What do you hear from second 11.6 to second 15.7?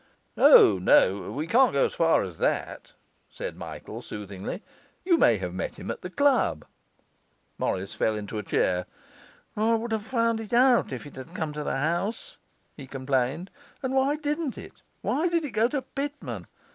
the house,' he complained. 'And why didn't it? why did it go